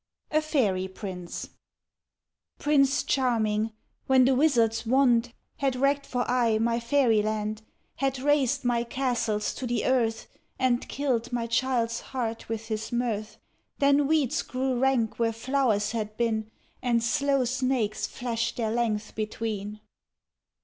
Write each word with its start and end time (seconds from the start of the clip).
A 0.31 0.41
FAIRY 0.41 0.87
PRINCE 0.87 1.49
Prince 2.57 3.03
Charming, 3.03 3.71
when 4.07 4.25
the 4.25 4.33
wizard's 4.33 4.83
wand 4.83 5.31
Had 5.57 5.75
wrecked 5.75 6.07
for 6.07 6.25
aye 6.27 6.57
my 6.57 6.79
fairyland, 6.79 7.61
Had 7.97 8.17
rased 8.17 8.65
my 8.65 8.83
castles 8.83 9.53
to 9.53 9.67
the 9.67 9.85
earth, 9.85 10.25
And 10.57 10.89
killed 10.89 11.31
my 11.31 11.45
child's 11.45 11.99
heart 11.99 12.49
with 12.49 12.65
his 12.69 12.91
mirth; 12.91 13.37
Then 13.77 14.07
weeds 14.07 14.41
grew 14.41 14.79
rank 14.79 15.19
where 15.19 15.31
flowers 15.31 15.91
had 15.91 16.17
been. 16.17 16.49
And 16.81 17.03
slow 17.03 17.45
snakes 17.45 18.07
flashed 18.07 18.57
their 18.57 18.71
length 18.71 19.13
between. 19.13 19.81